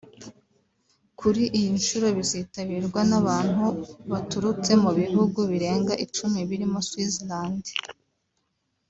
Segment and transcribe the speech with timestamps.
[1.19, 3.65] kuri iyi nshuro bizitabirwa n’abantu
[4.11, 7.63] baturutse mu bihugu birenga icumi birimo Switzerland